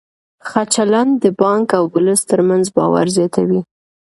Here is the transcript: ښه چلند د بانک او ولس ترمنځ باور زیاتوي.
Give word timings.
ښه 0.47 0.61
چلند 0.73 1.13
د 1.23 1.25
بانک 1.41 1.67
او 1.77 1.83
ولس 1.95 2.21
ترمنځ 2.31 2.65
باور 2.77 3.05
زیاتوي. 3.17 3.61